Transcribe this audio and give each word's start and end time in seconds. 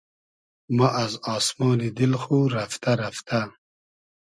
ما 0.77 0.87
از 1.03 1.13
آسمۉنی 1.35 1.89
دیل 1.97 2.13
خو 2.23 2.37
رئفتۂ 2.55 2.91
رئفتۂ 3.01 3.39